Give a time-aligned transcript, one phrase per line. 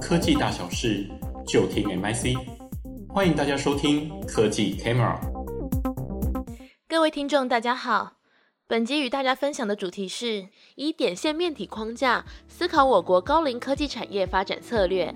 [0.00, 1.08] 科技大小事，
[1.46, 2.36] 就听 MIC。
[3.08, 5.18] 欢迎大家收听科技 Camera。
[6.88, 8.14] 各位听众，大家好。
[8.66, 15.14] 本集与大家分享的主题是以点线面体框架思考我国高龄科技产业发展策略。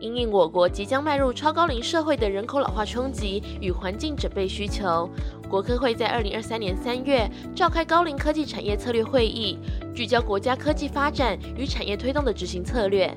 [0.00, 5.08] 因应我国即将迈入超高龄社会的人口老化冲击与环境准备需求，
[5.48, 9.58] 国科会在二零二三年三月召开高龄科技产业策略会议，
[9.94, 13.14] 聚焦国家科技发展与产业推动的执行策略。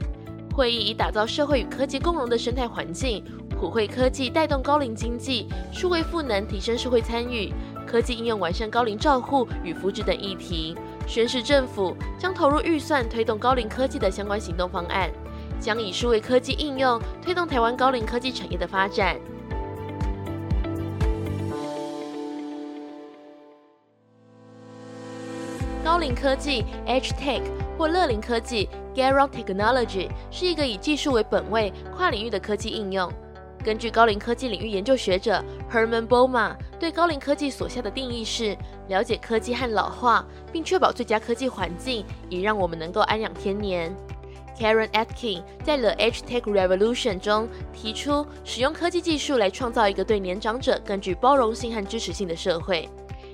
[0.54, 7.54] 会议以打造社会与科技共融的生态环境，普惠科技带动高龄经济，数位赋能提升社会参与，
[7.86, 15.12] 科技应用完善高龄照护与福祉等议题，宣示政府将投入预算推动高龄科技的相关行动方案。
[15.60, 19.18] 将以数位科技应用推动台湾高龄科技产业的发展。
[25.84, 27.42] 高龄科技 （Age Tech）
[27.78, 33.12] 或乐龄科技 （Geront Technology，是一个以技术为本位、跨领域的科技应用。
[33.64, 38.56] 根据高龄科技领域研究学者 Herman b o m a 对高龄科技所下的定义是：
[38.90, 43.96] 了解科技和老化，并确保最佳科技环境，以让我们能够安养天年。
[44.58, 52.90] Karen Atkin 在《The Age Tech Revolution》中提出，使用科技技术来创造一个对年长者更具包容性和支持性的社会。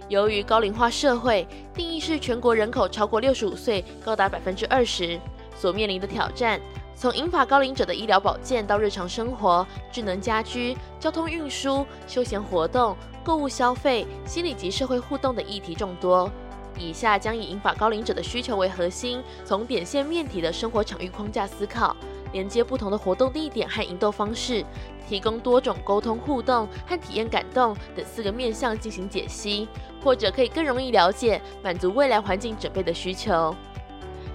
[0.10, 5.18] 由于高龄化社会定义是全国人口超过六十五岁高达百分之二十，
[5.56, 6.60] 所面临的挑战，
[6.94, 16.30] 从引发高龄者的医疗保健到日常生活、智能家居、交通运输、休闲活动、购物消费、心理及社会互动的议题众多。
[16.78, 21.96] 以下将以银发高龄者的需求为核心，从点线面体的生活场域框架思考，
[22.32, 24.66] 连接不同的活动地点和营斗方式，
[25.08, 29.68] 提供多种沟通互动和体验感动等四个面向进行解析，
[30.04, 33.56] 或者可以更容易了解满足未来环境准备的需求。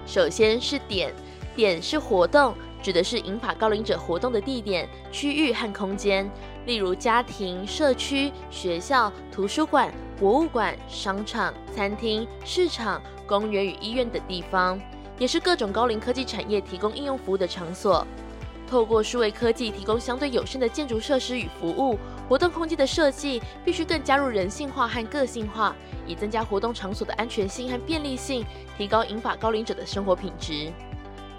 [0.05, 1.13] 首先是点，
[1.55, 2.55] 点是活动。
[2.81, 6.29] 指的是银发高龄者活动的地点、区域和空间，
[6.65, 14.79] 例如家庭、社区、学校、图书馆、博物馆、商场、餐厅、市场、公园与医院等地方，
[15.17, 18.05] 也是各种高龄科技产业提供应用服务的场所。
[18.69, 21.97] 透过数位科技提供相对友善的建筑设施与服务，
[22.29, 25.75] 活动空间的设计必须更加入人性化和个性化，
[26.05, 28.45] 以增加活动场所的安全性和便利性，
[28.77, 30.71] 提高银发高龄者的生活品质。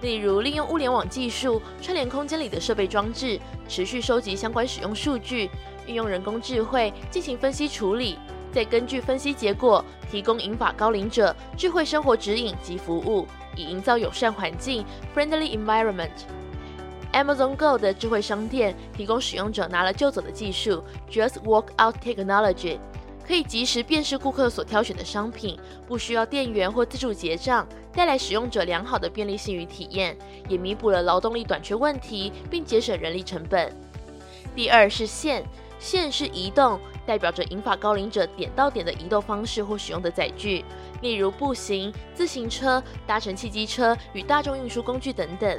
[0.03, 3.39] 例如，利用物联网技术串联空间里的设备装置，
[3.69, 5.51] 持续收集相关使用数据，
[5.87, 8.19] 运用人工智慧进行分析处理，
[8.51, 14.85] 再根据分析结果提供银发高龄者智慧生活指引及服务，以营造友善环境
[15.15, 16.11] （friendly environment）。
[17.13, 22.79] Amazon Go 的智慧商店提供使用者拿了就走的技术 （Just Walk Out Technology）。
[23.27, 25.57] 可以及时辨识顾客所挑选的商品，
[25.87, 30.17] 不需要店员或自助结账，带来使用者良好的便利性与体验，
[30.49, 33.73] 也弥补了劳动力短缺问题，并节省人力成本。
[34.55, 35.45] 第二是线，
[35.79, 40.65] 线是移动，代表着银发高龄者点到点的移动方式或使用的载具，
[41.03, 45.59] 例如步行、自行车、搭乘汽机车与大众运输工具等等。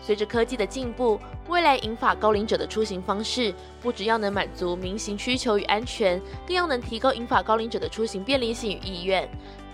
[0.00, 1.18] 随着科技的进步，
[1.48, 3.52] 未来银发高龄者的出行方式
[3.82, 9.28] 不只要能满足民行需求与安全，更要能提高银发高龄者的出行便利性与意愿，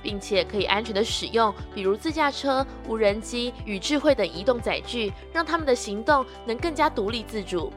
[0.04, 7.72] 并且可以安全地使用，比如自驾车、无人机与智慧等移动载具，让他们的行动能更加独立自主。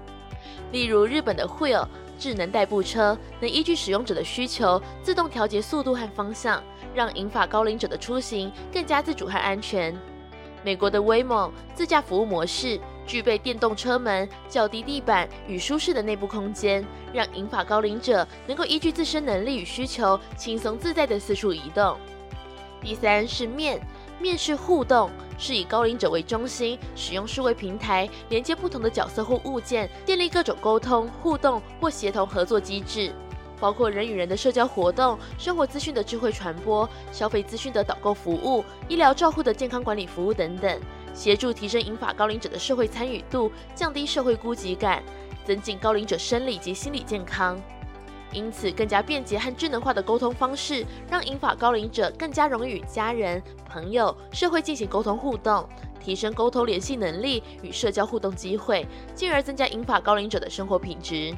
[0.73, 1.87] 例如，日本的 Wheel
[2.19, 6.61] 智能代步车能依据使用者的需求自动调节速度和方向，
[6.93, 9.97] 让银发高龄者的出行更加自主和安全。
[10.65, 21.97] 美国的 Waymo 自驾服务模式具备电动车门、较低地板与舒适的内部空间，让银发高龄者能够依据自身能力与需求，轻松自在地四处移动。
[22.81, 23.79] 第三是面，
[24.19, 33.13] 面是互动，是以高龄者为中心，使用数位平台连接不同的角色或物件，建立各种沟通、互动或协同合作机制。
[33.59, 40.79] 包括人与人的社交活动、生活资讯的智慧传播、消费资讯的导购服务、医疗照护的健康管理服务等等，
[41.11, 45.01] 协助提升银发高龄者的社会参与度，降低社会孤寂感，
[45.43, 47.59] 增进高龄者生理及心理健康。
[48.33, 55.67] 因此，更加便捷和智能化的沟通方式，让银发高龄者更加容易与家人、朋友、社会进行沟通互动，
[55.99, 58.85] 提升沟通联系能力与社交互动机会，
[59.15, 61.33] 进而增加银发高龄者的生活品质。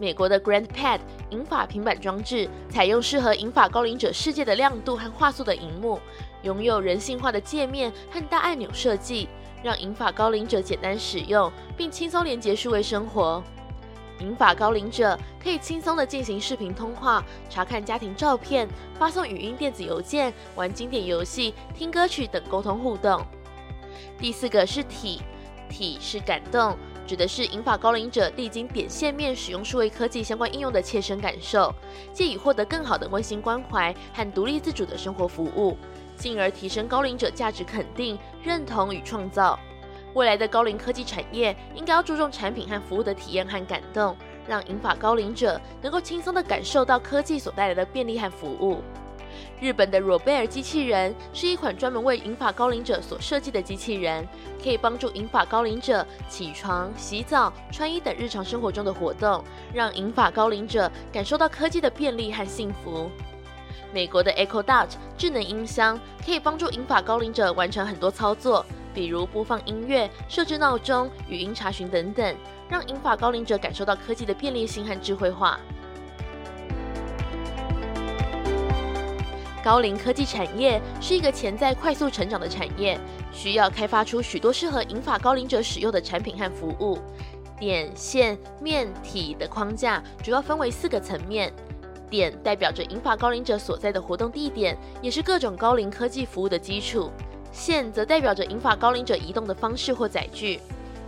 [0.00, 1.00] 美国的 GrandPad
[1.30, 5.98] 银发平板装置采用适合银发高龄者世界的亮度和画素的荧幕，
[6.42, 9.28] 拥有人性化的界面和大按钮设计，
[9.62, 13.42] 让银发高龄者简单使用并轻松连接数位生活。
[14.20, 18.68] 银发高龄者可以轻松地进行视频通话、查看家庭照片、
[18.98, 23.24] 发送语音电子邮件、玩经典游戏、听歌曲等沟通互动。
[24.18, 25.20] 第四个是体，
[25.68, 26.76] 体是感动，
[27.06, 31.74] 指的是银发高龄者历经点线面使用数位科技相关应用的切身感受，
[32.12, 35.76] 借以获得更好的温馨关怀和独立自主的生活服务，
[36.16, 39.58] 进而提升高龄者价值肯定、认同与创造。
[40.14, 44.16] 未来的高龄科技产业应该要注重产品和服务的体验和感动，
[44.46, 48.80] 让银发高龄者能够轻松地感受到科技所带来的便利和服务。
[49.60, 54.26] 日本的若贝尔机器人是一款专门为银发高龄者所设计的机器人，
[54.62, 63.10] 可以帮助银发高龄者起床、洗澡、穿衣等日常生活中的活动，让银发高龄者感受到科技的便利和幸福。
[63.92, 68.64] 美国的 Echo Dot 智能音箱可以帮助银发高龄者完成很多操作。
[68.94, 72.36] 比如播放音乐、设置闹钟、语音查询等等，
[72.68, 75.58] 让银发高龄者感受到科技的便利性和智慧化。
[79.64, 83.00] 高龄科技产业是一个潜在快速成长的产业，
[83.32, 86.98] 需要开发出许多适合银发高龄者使用的产品和服务。
[87.58, 91.52] 点、线、面、体的框架主要分为四个层面。
[92.10, 97.10] 点代表着银发高龄者所在的活动地点，也是各种高龄科技服务的基础。
[97.54, 100.60] 线则代表着银发高龄者移动的方式或载具，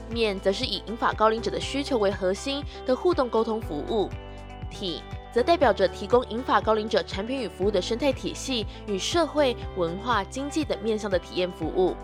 [0.09, 4.09] 面则是以银发高龄者的需求为核心的互动沟通服务，
[4.71, 5.03] 体
[5.33, 11.97] 则代表着提供银发高龄者产品与服务的生态体系与社会文化、经济等面向的体验服务。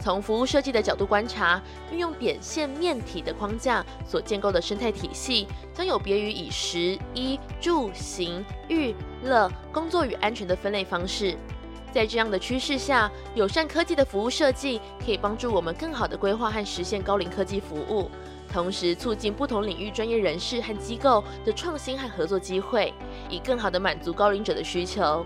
[0.00, 11.36] 从服务设计的角度观察，运用点线面体的框架所建构的生态体系，将有别于以食衣住行娱乐工作与安全的分类方式。
[11.94, 18.10] 在这样的趋势下，友善科技的服务设计可以帮助我们更好地规划和实现高龄科技服务，
[18.52, 22.92] 同时促进不同领域专业人士和机构的创新和合作机会，
[23.30, 25.24] 以更好地满足高龄者的需求。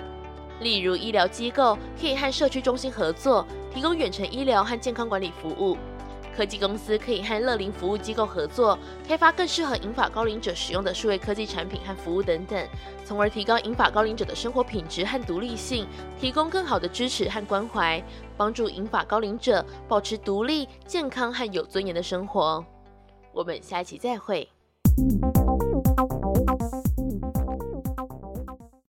[0.61, 5.75] 例如，医疗机构可以和社区中心合作，提供远程医疗和健康管理服务。
[6.38, 12.69] 科技公司可以和乐龄服务机构合作，开发更适合银发高龄者使用的数位科技产品和服务等等，
[13.05, 15.85] 从而提高银发高龄者的生活品质和独立性，
[16.20, 18.00] 提供更好的支持和关怀，
[18.37, 22.64] 帮助银发高龄者保持独立、健康和有尊严的生活。
[23.32, 24.49] 我们下一期再会。